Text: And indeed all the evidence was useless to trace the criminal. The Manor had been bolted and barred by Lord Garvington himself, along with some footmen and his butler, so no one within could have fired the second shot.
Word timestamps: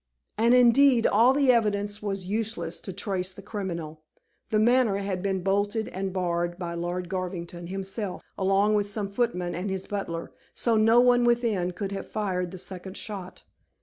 And 0.35 0.55
indeed 0.55 1.05
all 1.05 1.31
the 1.31 1.51
evidence 1.51 2.01
was 2.01 2.25
useless 2.25 2.79
to 2.79 2.91
trace 2.91 3.35
the 3.35 3.43
criminal. 3.43 4.01
The 4.49 4.57
Manor 4.57 4.97
had 4.97 5.21
been 5.21 5.43
bolted 5.43 5.89
and 5.89 6.11
barred 6.11 6.57
by 6.57 6.73
Lord 6.73 7.07
Garvington 7.07 7.67
himself, 7.67 8.23
along 8.35 8.73
with 8.73 8.89
some 8.89 9.11
footmen 9.11 9.53
and 9.53 9.69
his 9.69 9.85
butler, 9.85 10.31
so 10.55 10.75
no 10.75 10.99
one 10.99 11.23
within 11.23 11.73
could 11.73 11.91
have 11.91 12.07
fired 12.09 12.49
the 12.49 12.57
second 12.57 12.97
shot. 12.97 13.43